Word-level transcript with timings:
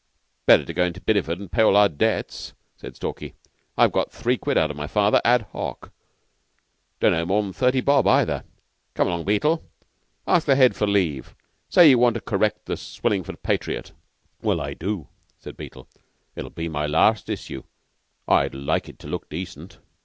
"Better 0.47 0.73
go 0.73 0.83
into 0.85 0.99
Bideford 0.99 1.39
an' 1.39 1.49
pay 1.49 1.61
up 1.61 1.75
our 1.75 1.87
debts," 1.87 2.53
said 2.75 2.95
Stalky. 2.95 3.35
"I've 3.77 3.91
got 3.91 4.11
three 4.11 4.35
quid 4.35 4.57
out 4.57 4.71
of 4.71 4.75
my 4.75 4.87
father 4.87 5.21
ad 5.23 5.43
hoc. 5.51 5.91
Don't 6.99 7.13
owe 7.13 7.23
more 7.23 7.43
than 7.43 7.53
thirty 7.53 7.81
bob, 7.81 8.07
either. 8.07 8.43
Cut 8.95 9.05
along, 9.05 9.25
Beetle, 9.25 9.61
and 10.25 10.35
ask 10.37 10.47
the 10.47 10.55
Head 10.55 10.75
for 10.75 10.87
leave. 10.87 11.35
Say 11.69 11.87
you 11.87 11.99
want 11.99 12.15
to 12.15 12.19
correct 12.19 12.65
the 12.65 12.77
'Swillingford 12.77 13.43
Patriot.'" 13.43 13.91
"Well, 14.41 14.59
I 14.59 14.73
do," 14.73 15.07
said 15.37 15.55
Beetle. 15.55 15.87
"It'll 16.35 16.49
be 16.49 16.67
my 16.67 16.87
last 16.87 17.29
issue, 17.29 17.61
and 18.27 18.37
I'd 18.39 18.55
like 18.55 18.89
it 18.89 18.97
to 19.01 19.07
look 19.07 19.29
decent. 19.29 19.77